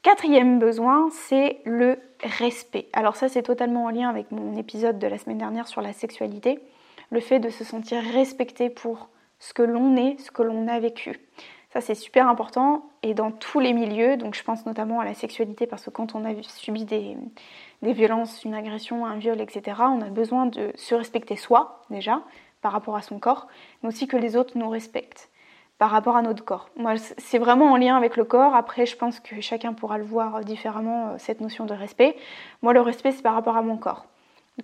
Quatrième 0.05 0.59
besoin, 0.59 1.09
c'est 1.09 1.57
le 1.65 1.97
respect. 2.21 2.85
Alors 2.93 3.15
ça, 3.15 3.27
c'est 3.27 3.41
totalement 3.41 3.85
en 3.85 3.89
lien 3.89 4.07
avec 4.07 4.29
mon 4.29 4.55
épisode 4.55 4.99
de 4.99 5.07
la 5.07 5.17
semaine 5.17 5.39
dernière 5.39 5.67
sur 5.67 5.81
la 5.81 5.93
sexualité. 5.93 6.59
Le 7.09 7.19
fait 7.19 7.39
de 7.39 7.49
se 7.49 7.63
sentir 7.63 8.03
respecté 8.13 8.69
pour 8.69 9.09
ce 9.39 9.55
que 9.55 9.63
l'on 9.63 9.97
est, 9.97 10.19
ce 10.19 10.29
que 10.29 10.43
l'on 10.43 10.67
a 10.67 10.79
vécu. 10.79 11.19
Ça, 11.73 11.81
c'est 11.81 11.95
super 11.95 12.27
important 12.27 12.87
et 13.01 13.15
dans 13.15 13.31
tous 13.31 13.59
les 13.59 13.73
milieux. 13.73 14.15
Donc 14.15 14.35
je 14.35 14.43
pense 14.43 14.67
notamment 14.67 14.99
à 14.99 15.05
la 15.05 15.15
sexualité 15.15 15.65
parce 15.65 15.85
que 15.85 15.89
quand 15.89 16.13
on 16.13 16.23
a 16.23 16.39
subi 16.43 16.85
des, 16.85 17.17
des 17.81 17.93
violences, 17.93 18.43
une 18.43 18.53
agression, 18.53 19.07
un 19.07 19.15
viol, 19.15 19.41
etc., 19.41 19.75
on 19.79 20.01
a 20.01 20.09
besoin 20.11 20.45
de 20.45 20.71
se 20.75 20.93
respecter 20.93 21.35
soi, 21.35 21.81
déjà, 21.89 22.21
par 22.61 22.73
rapport 22.73 22.95
à 22.95 23.01
son 23.01 23.17
corps, 23.17 23.47
mais 23.81 23.89
aussi 23.89 24.07
que 24.07 24.17
les 24.17 24.37
autres 24.37 24.55
nous 24.55 24.69
respectent 24.69 25.31
par 25.77 25.89
rapport 25.89 26.15
à 26.15 26.21
notre 26.21 26.43
corps. 26.43 26.69
Moi, 26.77 26.93
c'est 27.17 27.37
vraiment 27.37 27.71
en 27.71 27.77
lien 27.77 27.97
avec 27.97 28.15
le 28.15 28.23
corps. 28.23 28.55
Après, 28.55 28.85
je 28.85 28.95
pense 28.95 29.19
que 29.19 29.41
chacun 29.41 29.73
pourra 29.73 29.97
le 29.97 30.05
voir 30.05 30.41
différemment, 30.41 31.09
euh, 31.09 31.15
cette 31.17 31.41
notion 31.41 31.65
de 31.65 31.73
respect. 31.73 32.15
Moi, 32.61 32.73
le 32.73 32.81
respect, 32.81 33.11
c'est 33.11 33.21
par 33.21 33.33
rapport 33.33 33.57
à 33.57 33.61
mon 33.61 33.77
corps. 33.77 34.05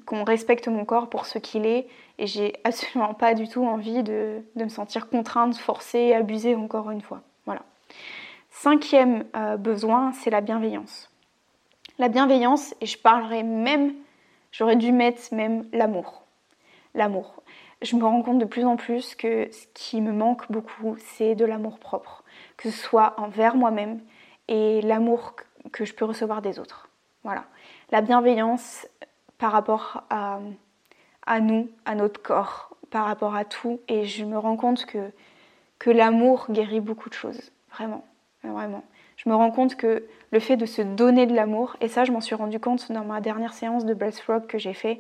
Qu'on 0.06 0.24
respecte 0.24 0.70
mon 0.70 0.86
corps 0.86 1.10
pour 1.10 1.25
ce 1.25 1.38
qu'il 1.38 1.65
est. 1.65 1.88
Et 2.18 2.27
j'ai 2.27 2.53
absolument 2.63 3.13
pas 3.13 3.34
du 3.34 3.48
tout 3.50 3.65
envie 3.65 4.03
de, 4.03 4.41
me 4.56 4.70
sentir 4.70 5.10
contrainte, 5.10 5.58
forcée, 5.58 6.13
abusée 6.13 6.56
encore 6.56 6.91
une 6.91 7.01
fois. 7.01 7.22
Voilà. 7.46 7.63
Cinquième 8.50 9.25
euh, 9.36 9.58
besoin, 9.58 10.13
c'est 10.13 10.30
la 10.30 10.41
bienveillance. 10.41 11.10
La 12.00 12.08
bienveillance, 12.08 12.74
et 12.80 12.86
je 12.86 12.98
parlerai 12.98 13.44
même, 13.44 13.94
j'aurais 14.51 14.77
dû 14.77 14.91
mettre 14.91 15.22
même 15.34 15.68
l'amour. 15.74 16.24
L'amour. 16.96 17.44
Je 17.82 17.96
me 17.96 18.04
rends 18.04 18.22
compte 18.22 18.40
de 18.40 18.46
plus 18.46 18.66
en 18.66 18.76
plus 18.76 19.16
que 19.16 19.52
ce 19.52 19.66
qui 19.74 20.02
me 20.02 20.12
manque 20.12 20.52
beaucoup, 20.52 20.96
c'est 21.00 21.36
de 21.36 21.46
l'amour 21.46 21.80
propre, 21.80 22.24
que 22.58 22.70
ce 22.70 22.78
soit 22.78 23.20
envers 23.20 23.56
moi-même 23.56 24.02
et 24.48 24.82
l'amour 24.82 25.36
que 25.72 25.86
je 25.86 25.94
peux 25.94 26.06
recevoir 26.06 26.42
des 26.42 26.60
autres. 26.60 26.90
Voilà. 27.24 27.46
La 27.92 28.02
bienveillance 28.02 28.88
par 29.38 29.52
rapport 29.52 30.04
à, 30.10 30.40
à 31.26 31.40
nous, 31.40 31.70
à 31.86 31.96
notre 31.96 32.22
corps, 32.22 32.76
par 32.92 33.06
rapport 33.06 33.36
à 33.36 33.46
tout. 33.46 33.80
Et 33.88 34.06
je 34.06 34.26
me 34.26 34.38
rends 34.38 34.58
compte 34.58 34.86
que, 34.86 35.12
que 35.80 35.90
l'amour 35.90 36.48
guérit 36.52 36.82
beaucoup 36.82 37.10
de 37.10 37.16
choses. 37.16 37.52
Vraiment. 37.72 38.06
Vraiment 38.44 38.84
je 39.24 39.30
me 39.30 39.36
rends 39.36 39.52
compte 39.52 39.76
que 39.76 40.08
le 40.32 40.40
fait 40.40 40.58
de 40.58 40.66
se 40.66 40.82
donner 40.82 41.28
de 41.28 41.36
l'amour, 41.36 41.76
et 41.80 41.88
ça 41.88 42.06
je 42.06 42.12
m'en 42.12 42.22
suis 42.22 42.34
rendu 42.34 42.60
compte 42.60 42.92
dans 42.92 43.04
ma 43.04 43.22
dernière 43.22 43.54
séance 43.54 43.86
de 43.86 43.94
breathwork 43.94 44.48
que 44.48 44.58
j'ai 44.58 44.74
fait, 44.74 45.00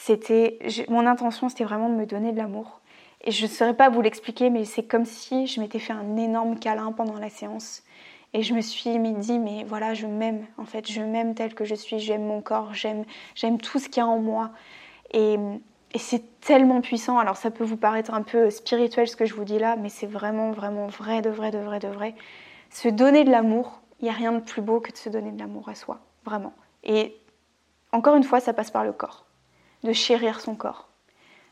c'était 0.00 0.58
mon 0.88 1.06
intention 1.06 1.48
c'était 1.48 1.64
vraiment 1.64 1.88
de 1.88 1.94
me 1.94 2.06
donner 2.06 2.32
de 2.32 2.36
l'amour. 2.36 2.80
Et 3.22 3.30
je 3.30 3.44
ne 3.44 3.50
saurais 3.50 3.74
pas 3.74 3.88
vous 3.88 4.00
l'expliquer, 4.00 4.50
mais 4.50 4.64
c'est 4.64 4.84
comme 4.84 5.04
si 5.04 5.46
je 5.46 5.60
m'étais 5.60 5.78
fait 5.78 5.92
un 5.92 6.16
énorme 6.16 6.58
câlin 6.58 6.92
pendant 6.92 7.18
la 7.18 7.30
séance. 7.30 7.82
Et 8.34 8.42
je 8.42 8.54
me 8.54 8.60
suis 8.60 8.98
dit, 8.98 9.38
mais 9.38 9.64
voilà, 9.64 9.94
je 9.94 10.06
m'aime, 10.06 10.46
en 10.58 10.64
fait, 10.64 10.90
je 10.90 11.00
m'aime 11.00 11.34
tel 11.34 11.54
que 11.54 11.64
je 11.64 11.74
suis, 11.74 11.98
j'aime 11.98 12.24
mon 12.24 12.42
corps, 12.42 12.74
j'aime, 12.74 13.04
j'aime 13.34 13.58
tout 13.58 13.78
ce 13.78 13.88
qu'il 13.88 14.02
y 14.02 14.06
a 14.06 14.06
en 14.06 14.18
moi. 14.18 14.50
Et, 15.12 15.36
et 15.92 15.98
c'est 15.98 16.40
tellement 16.40 16.80
puissant. 16.82 17.18
Alors 17.18 17.36
ça 17.36 17.50
peut 17.50 17.64
vous 17.64 17.78
paraître 17.78 18.12
un 18.12 18.22
peu 18.22 18.50
spirituel 18.50 19.08
ce 19.08 19.16
que 19.16 19.24
je 19.24 19.34
vous 19.34 19.44
dis 19.44 19.58
là, 19.58 19.76
mais 19.76 19.88
c'est 19.88 20.06
vraiment, 20.06 20.52
vraiment 20.52 20.86
vrai, 20.86 21.22
de 21.22 21.30
vrai, 21.30 21.50
de 21.50 21.58
vrai, 21.58 21.78
de 21.78 21.88
vrai 21.88 22.14
se 22.70 22.88
donner 22.88 23.24
de 23.24 23.30
l'amour, 23.30 23.80
il 24.00 24.04
n'y 24.04 24.10
a 24.10 24.14
rien 24.14 24.32
de 24.32 24.40
plus 24.40 24.62
beau 24.62 24.80
que 24.80 24.92
de 24.92 24.96
se 24.96 25.08
donner 25.08 25.30
de 25.30 25.38
l'amour 25.38 25.68
à 25.68 25.74
soi, 25.74 26.00
vraiment. 26.24 26.52
Et 26.84 27.16
encore 27.92 28.16
une 28.16 28.24
fois, 28.24 28.40
ça 28.40 28.52
passe 28.52 28.70
par 28.70 28.84
le 28.84 28.92
corps, 28.92 29.25
de 29.84 29.92
chérir 29.92 30.40
son 30.40 30.54
corps, 30.54 30.88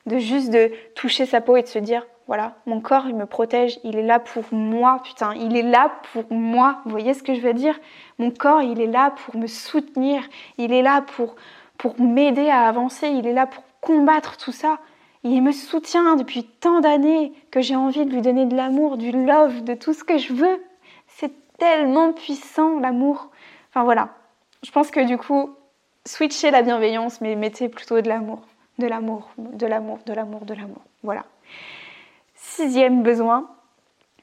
de 0.07 0.19
juste 0.19 0.51
de 0.51 0.71
toucher 0.95 1.27
sa 1.27 1.41
peau 1.41 1.57
et 1.57 1.63
de 1.63 1.69
se 1.69 1.79
dire 1.79 2.07
Voilà, 2.27 2.55
mon 2.67 2.81
corps, 2.81 3.07
il 3.07 3.15
me 3.15 3.27
protège, 3.27 3.79
il 3.85 3.97
est 3.97 4.03
là 4.03 4.19
pour 4.19 4.45
moi, 4.53 5.01
putain, 5.05 5.35
il 5.35 5.57
est 5.57 5.63
là 5.63 5.93
pour 6.13 6.25
moi. 6.31 6.81
Vous 6.85 6.91
voyez 6.91 7.15
ce 7.15 7.23
que 7.23 7.35
je 7.35 7.41
veux 7.41 7.55
dire? 7.55 7.79
Mon 8.19 8.31
corps, 8.31 8.63
il 8.63 8.81
est 8.81 8.87
là 8.87 9.13
pour 9.25 9.37
me 9.37 9.47
soutenir, 9.47 10.23
il 10.59 10.73
est 10.73 10.83
là 10.83 11.03
pour, 11.03 11.37
pour 11.79 12.01
m'aider 12.01 12.49
à 12.49 12.67
avancer, 12.69 13.09
il 13.09 13.27
est 13.27 13.33
là 13.33 13.47
pour 13.47 13.63
combattre 13.81 14.37
tout 14.37 14.53
ça. 14.53 14.79
Il 15.23 15.43
me 15.43 15.53
soutient 15.53 16.17
depuis 16.17 16.45
tant 16.45 16.81
d'années 16.81 17.33
que 17.51 17.63
j'ai 17.63 17.77
envie 17.77 18.05
de 18.05 18.11
lui 18.11 18.21
donner 18.21 18.45
de 18.45 18.55
l'amour, 18.55 18.99
du 18.99 19.11
love, 19.11 19.65
de 19.65 19.75
tout 19.75 19.95
ce 19.95 20.05
que 20.05 20.19
je 20.19 20.35
veux. 20.35 20.63
C'est 21.07 21.33
tellement 21.57 22.13
puissant 22.13 22.79
l'amour. 22.79 23.31
Enfin 23.71 23.85
voilà, 23.85 24.11
je 24.63 24.71
pense 24.71 24.91
que 24.91 25.01
du 25.01 25.17
coup, 25.17 25.51
switchez 26.07 26.51
la 26.51 26.63
bienveillance, 26.63 27.21
mais 27.21 27.37
mettez 27.37 27.69
plutôt 27.69 28.01
de 28.01 28.09
l'amour, 28.09 28.41
de 28.79 28.87
l'amour, 28.87 29.31
de 29.39 29.67
l'amour, 29.67 29.99
de 30.07 30.13
l'amour, 30.13 30.45
de 30.45 30.55
l'amour. 30.55 30.83
Voilà. 31.03 31.25
Sixième 32.35 33.03
besoin, 33.03 33.51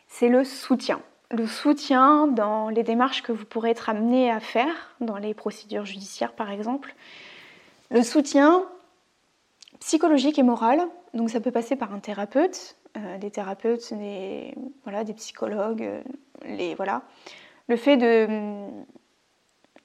c'est 0.07 0.29
le 0.29 0.43
soutien. 0.43 1.01
Le 1.31 1.47
soutien 1.47 2.27
dans 2.27 2.69
les 2.69 2.83
démarches 2.83 3.23
que 3.23 3.31
vous 3.31 3.45
pourrez 3.45 3.71
être 3.71 3.89
amené 3.89 4.29
à 4.29 4.39
faire, 4.39 4.95
dans 4.99 5.17
les 5.17 5.33
procédures 5.33 5.85
judiciaires 5.85 6.33
par 6.33 6.51
exemple. 6.51 6.93
Le 7.89 8.03
soutien 8.03 8.65
psychologique 9.79 10.37
et 10.37 10.43
moral, 10.43 10.81
donc 11.13 11.29
ça 11.29 11.39
peut 11.39 11.51
passer 11.51 11.75
par 11.75 11.93
un 11.93 11.99
thérapeute, 11.99 12.75
euh, 12.97 13.17
des 13.17 13.31
thérapeutes, 13.31 13.93
des, 13.93 14.53
voilà, 14.83 15.03
des 15.03 15.13
psychologues, 15.13 15.83
euh, 15.83 16.01
les, 16.45 16.75
voilà. 16.75 17.03
Le 17.67 17.77
fait 17.77 17.95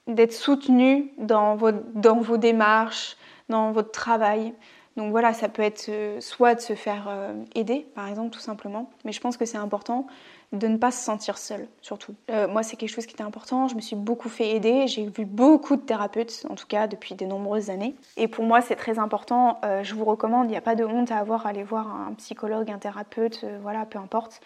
d'être 0.06 0.32
soutenu 0.32 1.12
dans 1.18 1.56
vos, 1.56 1.72
dans 1.94 2.20
vos 2.20 2.36
démarches, 2.36 3.16
dans 3.48 3.72
votre 3.72 3.90
travail, 3.90 4.54
donc 4.96 5.10
voilà, 5.10 5.34
ça 5.34 5.48
peut 5.48 5.62
être 5.62 5.88
euh, 5.90 6.20
soit 6.20 6.54
de 6.54 6.60
se 6.60 6.75
faire 6.75 7.06
euh, 7.08 7.34
aider, 7.54 7.86
par 7.94 8.08
exemple, 8.08 8.30
tout 8.30 8.40
simplement. 8.40 8.90
Mais 9.04 9.12
je 9.12 9.20
pense 9.20 9.36
que 9.36 9.44
c'est 9.44 9.58
important 9.58 10.06
de 10.52 10.68
ne 10.68 10.78
pas 10.78 10.90
se 10.90 11.04
sentir 11.04 11.36
seul, 11.36 11.68
surtout. 11.82 12.14
Euh, 12.30 12.48
moi, 12.48 12.62
c'est 12.62 12.76
quelque 12.76 12.90
chose 12.90 13.04
qui 13.04 13.12
était 13.12 13.22
important. 13.22 13.68
Je 13.68 13.75
me 13.75 13.80
suis 13.80 13.96
beaucoup 13.96 14.30
fait 14.30 14.56
aider. 14.56 14.86
J'ai 14.86 15.06
vu 15.06 15.26
beaucoup 15.26 15.76
de 15.76 15.82
thérapeutes, 15.82 16.46
en 16.48 16.54
tout 16.54 16.66
cas 16.66 16.86
depuis 16.86 17.14
de 17.14 17.26
nombreuses 17.26 17.68
années. 17.68 17.94
Et 18.16 18.26
pour 18.26 18.44
moi, 18.44 18.62
c'est 18.62 18.76
très 18.76 18.98
important. 18.98 19.60
je 19.82 19.94
vous 19.94 20.04
recommande. 20.04 20.46
Il 20.46 20.52
n'y 20.52 20.56
a 20.56 20.62
pas 20.62 20.76
de 20.76 20.84
honte 20.84 21.10
à 21.10 21.18
avoir 21.18 21.46
à 21.46 21.50
aller 21.50 21.64
voir 21.64 21.88
un 21.88 22.14
psychologue, 22.14 22.70
un 22.70 22.78
thérapeute, 22.78 23.44
voilà, 23.60 23.84
peu 23.84 23.98
importe. 23.98 24.40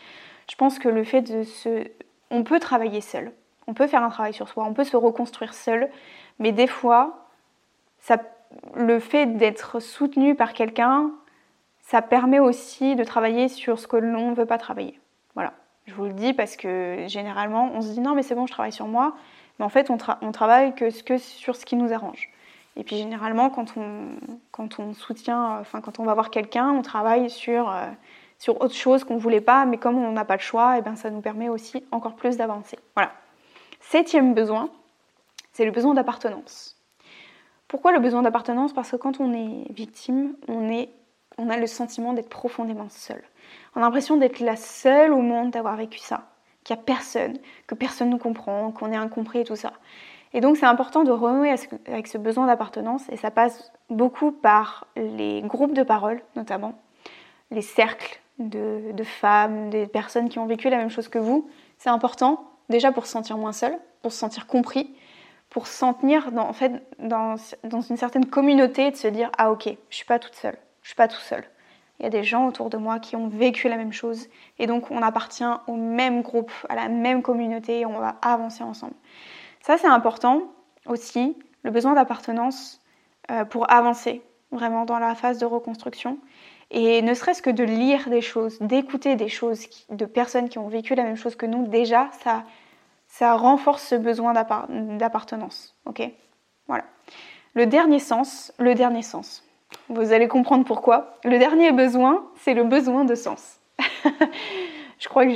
Je 0.50 0.56
pense 0.56 0.78
que 0.78 0.88
le 0.88 1.04
fait 1.04 1.22
de 1.22 1.44
se, 1.44 1.86
on 2.30 2.42
peut 2.42 2.58
travailler 2.58 3.02
seul. 3.02 3.30
On 3.70 3.74
peut 3.74 3.86
faire 3.86 4.02
un 4.02 4.08
travail 4.08 4.34
sur 4.34 4.48
soi. 4.48 4.64
On 4.64 4.74
peut 4.74 4.82
se 4.82 4.96
reconstruire 4.96 5.54
seul. 5.54 5.88
Mais 6.40 6.50
des 6.50 6.66
fois, 6.66 7.28
ça 8.00 8.16
le 8.74 8.98
fait 8.98 9.26
d'être 9.26 9.78
soutenu 9.78 10.34
par 10.34 10.54
quelqu'un, 10.54 11.12
ça 11.82 12.02
permet 12.02 12.40
aussi 12.40 12.96
de 12.96 13.04
travailler 13.04 13.46
sur 13.46 13.78
ce 13.78 13.86
que 13.86 13.96
l'on 13.96 14.30
ne 14.30 14.34
veut 14.34 14.46
pas 14.46 14.58
travailler. 14.58 14.98
Voilà, 15.34 15.52
je 15.86 15.94
vous 15.94 16.06
le 16.06 16.12
dis 16.12 16.32
parce 16.32 16.56
que 16.56 17.04
généralement 17.06 17.70
on 17.72 17.80
se 17.80 17.92
dit 17.92 18.00
non 18.00 18.16
mais 18.16 18.24
c'est 18.24 18.34
bon 18.34 18.46
je 18.46 18.52
travaille 18.52 18.72
sur 18.72 18.88
moi, 18.88 19.14
mais 19.58 19.64
en 19.64 19.68
fait 19.68 19.88
on, 19.88 19.96
travaille 20.32 20.74
que, 20.74 20.90
sur 20.90 21.54
ce 21.54 21.64
qui 21.64 21.76
nous 21.76 21.92
arrange. 21.92 22.28
Et 22.76 22.82
puis 22.82 22.96
généralement 22.96 23.50
quand 23.50 23.76
on, 23.76 24.94
soutient, 24.94 25.60
enfin 25.60 25.80
quand 25.80 26.00
on 26.00 26.04
va 26.04 26.14
voir 26.14 26.30
quelqu'un, 26.30 26.70
on 26.70 26.82
travaille 26.82 27.30
sur, 27.30 27.70
euh, 27.70 27.86
autre 28.48 28.74
chose 28.74 29.04
qu'on 29.04 29.14
ne 29.14 29.20
voulait 29.20 29.40
pas, 29.40 29.64
mais 29.64 29.76
comme 29.76 29.96
on 29.96 30.10
n'a 30.10 30.24
pas 30.24 30.34
le 30.34 30.42
choix, 30.42 30.74
et 30.74 30.78
eh 30.80 30.82
ben 30.82 30.96
ça 30.96 31.10
nous 31.10 31.20
permet 31.20 31.48
aussi 31.48 31.84
encore 31.92 32.16
plus 32.16 32.36
d'avancer. 32.36 32.80
Voilà. 32.96 33.12
Septième 33.80 34.34
besoin, 34.34 34.70
c'est 35.52 35.64
le 35.64 35.70
besoin 35.70 35.94
d'appartenance. 35.94 36.76
Pourquoi 37.66 37.92
le 37.92 38.00
besoin 38.00 38.22
d'appartenance? 38.22 38.72
Parce 38.72 38.90
que 38.90 38.96
quand 38.96 39.20
on 39.20 39.32
est 39.32 39.72
victime, 39.72 40.34
on, 40.48 40.68
a 41.48 41.56
le 41.56 41.66
sentiment 41.66 42.12
d'être 42.12 42.28
profondément 42.28 42.88
seul. 42.88 43.22
On 43.74 43.78
a 43.78 43.84
l'impression 43.84 44.16
d'être 44.16 44.40
la 44.40 44.56
seule 44.56 45.12
au 45.12 45.20
monde 45.20 45.50
d'avoir 45.50 45.76
vécu 45.76 45.98
ça, 45.98 46.24
qu'il 46.64 46.74
n'y 46.74 46.82
a 46.82 46.84
personne, 46.84 47.38
que 47.66 47.74
personne 47.74 48.10
nous 48.10 48.18
comprend, 48.18 48.72
qu'on 48.72 48.92
est 48.92 48.96
incompris 48.96 49.40
et 49.40 49.44
tout 49.44 49.56
ça. 49.56 49.72
Et 50.32 50.40
donc 50.40 50.56
c'est 50.56 50.66
important 50.66 51.04
de 51.04 51.10
renouer 51.10 51.54
avec 51.86 52.06
ce 52.06 52.18
besoin 52.18 52.46
d'appartenance 52.46 53.08
et 53.10 53.16
ça 53.16 53.30
passe 53.30 53.72
beaucoup 53.88 54.30
par 54.30 54.86
les 54.96 55.42
groupes 55.42 55.74
de 55.74 55.82
parole 55.82 56.22
notamment, 56.36 56.74
les 57.50 57.62
cercles 57.62 58.20
de, 58.38 59.04
femmes, 59.04 59.70
des 59.70 59.86
personnes 59.86 60.28
qui 60.28 60.38
ont 60.38 60.46
vécu 60.46 60.70
la 60.70 60.76
même 60.76 60.90
chose 60.90 61.08
que 61.08 61.18
vous. 61.18 61.48
C'est 61.78 61.90
important 61.90 62.49
déjà 62.70 62.92
pour 62.92 63.04
se 63.06 63.12
sentir 63.12 63.36
moins 63.36 63.52
seul, 63.52 63.78
pour 64.02 64.12
se 64.12 64.18
sentir 64.18 64.46
compris 64.46 64.94
pour 65.50 65.66
se 65.66 65.76
sentir 65.76 66.30
dans, 66.30 66.48
en 66.48 66.52
fait, 66.52 66.72
dans, 66.98 67.34
dans, 67.64 67.80
une 67.80 67.96
certaine 67.96 68.24
communauté 68.24 68.86
et 68.86 68.90
de 68.92 68.96
se 68.96 69.08
dire 69.08 69.30
ah 69.36 69.50
ok, 69.50 69.68
je 69.90 69.96
suis 69.96 70.06
pas 70.06 70.18
toute 70.18 70.36
seule, 70.36 70.56
je 70.82 70.88
suis 70.88 70.96
pas 70.96 71.08
tout 71.08 71.20
seul. 71.20 71.44
Il 71.98 72.04
y 72.04 72.06
a 72.06 72.10
des 72.10 72.24
gens 72.24 72.46
autour 72.46 72.70
de 72.70 72.78
moi 72.78 72.98
qui 72.98 73.14
ont 73.14 73.28
vécu 73.28 73.68
la 73.68 73.76
même 73.76 73.92
chose 73.92 74.28
et 74.58 74.66
donc 74.66 74.90
on 74.90 75.02
appartient 75.02 75.44
au 75.66 75.74
même 75.74 76.22
groupe, 76.22 76.52
à 76.70 76.76
la 76.76 76.88
même 76.88 77.20
communauté 77.20 77.80
et 77.80 77.86
on 77.86 77.98
va 77.98 78.16
avancer 78.22 78.62
ensemble. 78.62 78.94
Ça 79.60 79.76
c'est 79.76 79.88
important 79.88 80.44
aussi, 80.86 81.36
le 81.62 81.70
besoin 81.70 81.94
d'appartenance 81.94 82.80
euh, 83.30 83.44
pour 83.44 83.70
avancer 83.70 84.22
vraiment 84.52 84.84
dans 84.84 84.98
la 84.98 85.14
phase 85.14 85.38
de 85.38 85.46
reconstruction. 85.46 86.18
Et 86.72 87.02
ne 87.02 87.14
serait-ce 87.14 87.42
que 87.42 87.50
de 87.50 87.64
lire 87.64 88.08
des 88.08 88.20
choses, 88.20 88.58
d'écouter 88.60 89.16
des 89.16 89.28
choses 89.28 89.66
de 89.90 90.04
personnes 90.04 90.48
qui 90.48 90.58
ont 90.58 90.68
vécu 90.68 90.94
la 90.94 91.02
même 91.02 91.16
chose 91.16 91.34
que 91.34 91.44
nous, 91.44 91.66
déjà, 91.66 92.08
ça, 92.22 92.44
ça 93.10 93.34
renforce 93.34 93.82
ce 93.88 93.96
besoin 93.96 94.32
d'appartenance. 94.32 95.76
Ok? 95.84 96.02
Voilà. 96.68 96.84
Le 97.54 97.66
dernier 97.66 97.98
sens, 97.98 98.52
le 98.58 98.74
dernier 98.74 99.02
sens. 99.02 99.44
Vous 99.88 100.12
allez 100.12 100.28
comprendre 100.28 100.64
pourquoi. 100.64 101.18
Le 101.24 101.38
dernier 101.38 101.72
besoin, 101.72 102.24
c'est 102.36 102.54
le 102.54 102.64
besoin 102.64 103.04
de 103.04 103.16
sens. 103.16 103.58
je 104.98 105.08
crois 105.08 105.26
que 105.26 105.32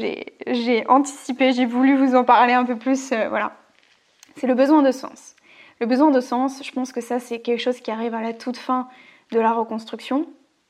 j'ai 0.46 0.86
anticipé, 0.88 1.52
j'ai 1.52 1.66
voulu 1.66 1.96
vous 1.96 2.14
en 2.14 2.24
parler 2.24 2.52
un 2.52 2.64
peu 2.64 2.76
plus. 2.76 3.12
Euh, 3.12 3.28
voilà. 3.28 3.52
C'est 4.36 4.46
le 4.46 4.54
besoin 4.54 4.82
de 4.82 4.92
sens. 4.92 5.34
Le 5.80 5.86
besoin 5.86 6.12
de 6.12 6.20
sens, 6.20 6.62
je 6.64 6.70
pense 6.70 6.92
que 6.92 7.00
ça, 7.00 7.18
c'est 7.18 7.40
quelque 7.40 7.60
chose 7.60 7.80
qui 7.80 7.90
arrive 7.90 8.14
à 8.14 8.22
la 8.22 8.32
toute 8.32 8.56
fin 8.56 8.88
de 9.32 9.40
la 9.40 9.52
reconstruction. 9.52 10.26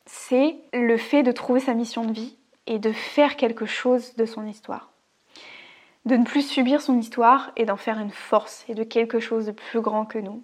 C'est 0.06 0.56
le 0.72 0.96
fait 0.96 1.22
de 1.22 1.32
trouver 1.32 1.60
sa 1.60 1.74
mission 1.74 2.04
de 2.04 2.12
vie 2.12 2.36
et 2.66 2.78
de 2.78 2.92
faire 2.92 3.36
quelque 3.36 3.66
chose 3.66 4.14
de 4.16 4.24
son 4.24 4.46
histoire 4.46 4.93
de 6.04 6.16
ne 6.16 6.24
plus 6.24 6.46
subir 6.46 6.80
son 6.80 6.98
histoire 6.98 7.52
et 7.56 7.64
d'en 7.64 7.76
faire 7.76 7.98
une 7.98 8.10
force 8.10 8.64
et 8.68 8.74
de 8.74 8.84
quelque 8.84 9.20
chose 9.20 9.46
de 9.46 9.52
plus 9.52 9.80
grand 9.80 10.04
que 10.04 10.18
nous. 10.18 10.42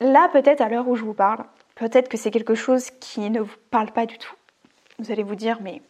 Là, 0.00 0.28
peut-être 0.32 0.62
à 0.62 0.68
l'heure 0.68 0.88
où 0.88 0.96
je 0.96 1.04
vous 1.04 1.14
parle, 1.14 1.44
peut-être 1.74 2.08
que 2.08 2.16
c'est 2.16 2.30
quelque 2.30 2.54
chose 2.54 2.90
qui 3.00 3.28
ne 3.28 3.40
vous 3.40 3.56
parle 3.70 3.92
pas 3.92 4.06
du 4.06 4.16
tout. 4.16 4.34
Vous 4.98 5.12
allez 5.12 5.22
vous 5.22 5.34
dire, 5.34 5.58
mais 5.60 5.82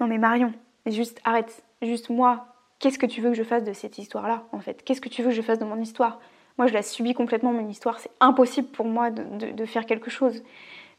non 0.00 0.06
mais 0.06 0.18
Marion, 0.18 0.52
juste 0.86 1.20
arrête, 1.24 1.62
juste 1.82 2.10
moi, 2.10 2.46
qu'est-ce 2.78 2.98
que 2.98 3.06
tu 3.06 3.20
veux 3.20 3.30
que 3.30 3.36
je 3.36 3.44
fasse 3.44 3.62
de 3.62 3.72
cette 3.72 3.98
histoire-là 3.98 4.44
en 4.52 4.58
fait? 4.58 4.82
Qu'est-ce 4.82 5.00
que 5.00 5.08
tu 5.08 5.22
veux 5.22 5.28
que 5.28 5.34
je 5.34 5.42
fasse 5.42 5.58
de 5.58 5.64
mon 5.64 5.80
histoire? 5.80 6.18
Moi, 6.58 6.66
je 6.66 6.74
la 6.74 6.82
subis 6.82 7.14
complètement, 7.14 7.52
mon 7.52 7.68
histoire, 7.68 8.00
c'est 8.00 8.10
impossible 8.20 8.68
pour 8.68 8.86
moi 8.86 9.10
de, 9.10 9.64
faire 9.64 9.86
quelque 9.86 10.10
chose. 10.10 10.42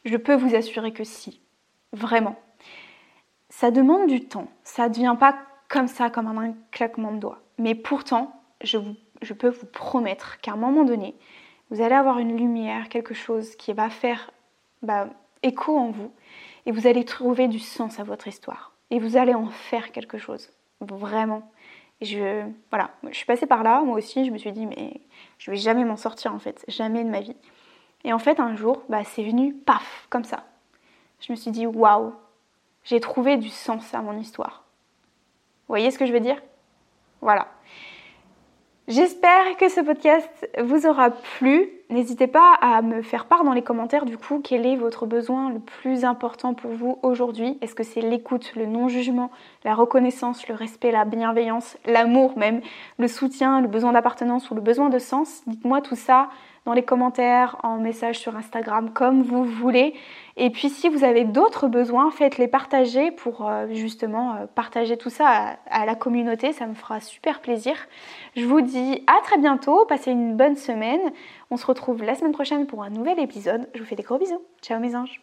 Je 0.06 0.18
peux 0.18 0.34
vous 0.34 0.56
assurer 0.56 0.92
que 0.92 1.04
si, 1.04 1.40
vraiment. 1.94 2.36
Ça 3.50 3.70
demande 3.70 4.08
du 4.08 4.22
temps, 4.22 4.48
ça 4.64 4.88
ne 4.88 4.94
devient 4.94 5.16
pas 5.20 5.36
comme 5.72 5.88
ça, 5.88 6.10
comme 6.10 6.28
un 6.28 6.54
claquement 6.70 7.14
de 7.14 7.20
doigts. 7.20 7.40
Mais 7.58 7.76
pourtant, 7.76 8.44
je, 8.62 8.78
peux 9.34 9.48
vous 9.48 9.66
promettre 9.66 10.40
qu'à 10.42 10.52
un 10.52 10.58
moment 10.58 10.84
donné, 10.84 11.16
vous 11.70 11.82
allez 11.82 11.96
avoir 11.96 12.20
une 12.20 12.38
lumière, 12.38 12.90
quelque 12.90 13.14
chose 13.14 13.56
qui 13.56 13.72
va 13.72 13.90
faire 13.90 14.32
bah, 14.82 15.08
écho 15.44 15.78
en 15.78 15.90
vous, 15.90 16.12
et 16.66 16.72
vous 16.74 16.88
allez 16.88 17.06
trouver 17.06 17.48
du 17.48 17.58
sens 17.58 18.00
à 18.00 18.04
votre 18.04 18.28
histoire. 18.28 18.74
Et 18.90 19.00
vous 19.00 19.16
allez 19.16 19.34
en 19.34 19.48
faire 19.48 19.94
quelque 19.94 20.18
chose, 20.18 20.50
vraiment. 20.82 21.50
je, 22.02 22.44
voilà, 22.70 22.92
je 23.10 23.16
suis 23.16 23.26
passée 23.26 23.46
par 23.46 23.64
là, 23.64 23.82
moi 23.82 23.98
aussi, 23.98 24.26
je 24.26 24.32
me 24.32 24.38
suis 24.38 24.52
dit, 24.52 24.66
mais 24.66 25.00
je 25.38 25.52
vais 25.52 25.58
jamais 25.58 25.86
m'en 25.86 25.96
sortir 25.96 26.36
en 26.36 26.40
fait, 26.40 26.66
jamais 26.68 27.06
de 27.06 27.10
ma 27.10 27.22
vie. 27.22 27.38
Et 28.04 28.12
en 28.12 28.20
fait, 28.20 28.42
un 28.42 28.58
jour, 28.58 28.84
bah, 28.90 29.06
c'est 29.06 29.24
venu, 29.24 29.54
paf, 29.54 30.08
comme 30.10 30.26
ça. 30.26 30.44
Je 31.22 31.32
me 31.32 31.38
suis 31.38 31.52
dit, 31.52 31.66
waouh, 31.66 32.14
j'ai 32.84 33.00
trouvé 33.00 33.38
du 33.38 33.50
sens 33.50 33.94
à 33.94 34.02
mon 34.02 34.18
histoire. 34.18 34.66
Vous 35.72 35.76
voyez 35.76 35.92
ce 35.92 35.98
que 35.98 36.06
je 36.06 36.12
veux 36.12 36.20
dire? 36.20 36.36
Voilà. 37.22 37.48
J'espère 38.90 39.56
que 39.58 39.70
ce 39.70 39.80
podcast 39.80 40.50
vous 40.62 40.86
aura 40.86 41.12
plu. 41.12 41.70
N'hésitez 41.90 42.28
pas 42.28 42.56
à 42.60 42.82
me 42.82 43.02
faire 43.02 43.24
part 43.24 43.46
dans 43.46 43.54
les 43.54 43.62
commentaires 43.62 44.04
du 44.04 44.18
coup 44.18 44.42
quel 44.44 44.66
est 44.66 44.76
votre 44.76 45.06
besoin 45.06 45.50
le 45.50 45.60
plus 45.60 46.04
important 46.04 46.54
pour 46.54 46.72
vous 46.72 47.00
aujourd'hui. 47.04 47.58
Est-ce 47.62 47.74
que 47.74 47.84
c'est 47.84 48.02
l'écoute, 48.02 48.52
le 48.58 48.66
non-jugement, 48.66 49.32
la 49.64 49.74
reconnaissance, 49.74 50.46
le 50.50 50.56
respect, 50.56 50.92
la 50.92 51.06
bienveillance, 51.06 51.78
l'amour 51.86 52.38
même, 52.38 52.60
le 52.98 53.08
soutien, 53.08 53.62
le 53.62 53.70
besoin 53.70 53.94
d'appartenance 53.94 54.52
ou 54.52 54.56
le 54.56 54.62
besoin 54.62 54.90
de 54.90 55.00
sens? 55.00 55.42
Dites-moi 55.48 55.80
tout 55.80 55.96
ça 55.96 56.28
dans 56.66 56.74
les 56.74 56.84
commentaires, 56.84 57.58
en 57.64 57.78
message 57.78 58.20
sur 58.20 58.36
Instagram, 58.36 58.92
comme 58.92 59.24
vous 59.24 59.44
voulez. 59.44 59.96
Et 60.38 60.50
puis 60.52 60.70
si 60.70 60.90
vous 60.90 61.04
avez 61.04 61.24
d'autres 61.24 61.68
besoins, 61.68 62.12
faites-les 62.12 62.48
partager 62.48 63.12
pour 63.12 63.50
euh, 63.50 63.68
justement 63.72 64.36
euh, 64.36 64.46
partager 64.54 64.96
tout 64.96 65.10
ça 65.10 65.58
à, 65.70 65.86
la 65.86 65.96
communauté, 65.96 66.54
ça 66.54 66.68
me 66.68 66.76
fera 66.76 67.00
super 67.00 67.42
plaisir. 67.42 67.76
Je 68.36 68.46
vous 68.46 68.62
dis 68.62 69.04
à 69.08 69.22
très 69.24 69.38
bientôt, 69.38 69.86
passez 69.86 70.12
une 70.12 70.38
bonne 70.38 70.56
semaine. 70.56 71.02
On 71.50 71.58
se 71.58 71.66
retrouve 71.66 72.04
la 72.04 72.16
semaine 72.16 72.32
prochaine 72.32 72.68
pour 72.68 72.84
un 72.84 72.90
nouvel 72.90 73.20
épisode. 73.20 73.68
Je 73.74 73.80
vous 73.80 73.86
fais 73.86 73.96
des 73.96 74.04
gros 74.04 74.20
bisous. 74.20 74.42
Ciao 74.62 74.80
mes 74.80 74.96
anges. 74.96 75.20